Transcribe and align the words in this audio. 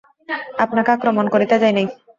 আপনাকে 0.63 0.89
আক্রমণ 0.93 1.25
করিতে 1.33 1.55
যাই 1.61 1.73
নাই। 1.77 1.87